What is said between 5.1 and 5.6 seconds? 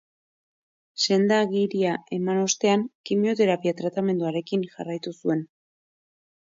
zuen.